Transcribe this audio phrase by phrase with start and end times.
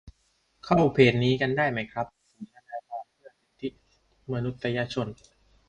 [0.65, 3.77] เข้าเพจนี้กันได้ไหมครับ ศูนย์ทนายความเพื่อสิทธิ
[4.33, 5.07] มนุษยชน